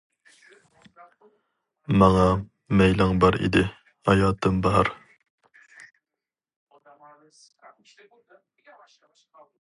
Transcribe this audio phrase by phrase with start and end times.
[2.03, 2.23] ماڭا
[2.79, 3.61] مەيلىڭ بار ئىدى،
[4.09, 4.89] ھاياتىم باھار.